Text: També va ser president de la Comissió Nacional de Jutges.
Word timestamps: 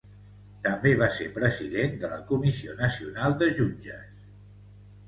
També 0.67 0.93
va 1.01 1.09
ser 1.17 1.27
president 1.35 1.95
de 2.05 2.11
la 2.15 2.19
Comissió 2.33 2.77
Nacional 2.83 3.39
de 3.45 3.53
Jutges. 3.61 4.27